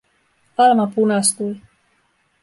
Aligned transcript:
Alma 0.63 0.87
punastui. 0.95 1.53